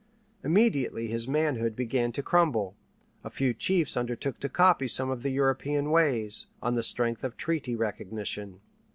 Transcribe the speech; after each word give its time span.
Immediately 0.43 1.09
his 1.09 1.27
manhood 1.27 1.75
began 1.75 2.11
to 2.13 2.23
crumble. 2.23 2.75
A 3.23 3.29
few 3.29 3.53
chiefs 3.53 3.95
undertook 3.95 4.39
to 4.39 4.49
copy 4.49 4.87
some 4.87 5.11
of 5.11 5.21
the 5.21 5.29
European 5.29 5.91
ways, 5.91 6.47
on 6.59 6.73
the 6.73 6.81
strength 6.81 7.23
of 7.23 7.37
treaty 7.37 7.75
recognition. 7.75 8.61